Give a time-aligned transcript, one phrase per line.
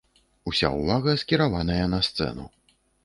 [0.51, 2.47] Уся ўвага скіраваная на сцэну.